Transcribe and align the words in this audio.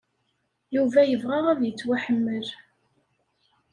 Yuba 0.75 1.01
yebɣa 1.05 1.39
ad 1.51 1.59
yettwaḥemmel. 1.63 2.47